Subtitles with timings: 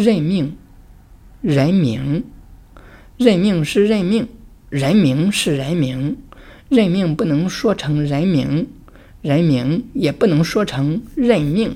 [0.00, 0.56] 任命
[1.42, 2.24] 人名
[3.18, 4.26] 任命是任命
[4.70, 6.16] 人名是人名
[6.70, 8.66] 任命不能说成人名
[9.20, 11.74] 人名也不能说成任命。